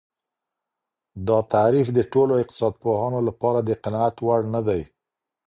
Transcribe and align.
دا 1.27 1.37
تعريف 1.53 1.87
د 1.93 1.99
ټولو 2.13 2.33
اقتصاد 2.41 2.73
پوهانو 2.83 3.19
لپاره 3.27 3.59
د 3.61 3.69
قناعت 3.83 4.15
وړ 4.25 4.41
نه 4.53 4.61
دی. 4.67 4.81